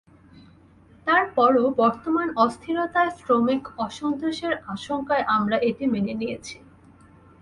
তার 1.07 1.23
পরও 1.35 1.65
বর্তমান 1.77 2.27
অস্থিরতায় 2.37 3.11
শ্রমিক 3.19 3.63
অসন্তোষের 3.77 4.53
আশঙ্কায় 4.67 5.25
আমরা 5.27 5.57
এটি 5.69 5.83
মেনে 5.87 6.13
নিয়েছি। 6.13 6.55